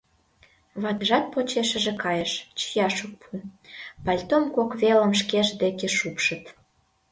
Ватыжат 0.81 1.25
почешыже 1.33 1.93
кайыш, 2.03 2.31
чияш 2.59 2.95
ок 3.05 3.13
пу: 3.21 3.33
пальтом 4.05 4.43
кок 4.55 4.69
велым 4.81 5.13
шкешт 5.19 5.53
деке 5.63 5.87
шупшыт. 5.97 6.43